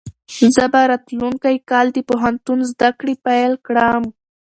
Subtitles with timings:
[0.55, 4.03] زه به راتلونکی کال د پوهنتون زده کړې پیل کړم.